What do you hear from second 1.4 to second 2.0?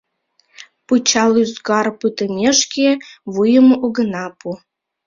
ӱзгар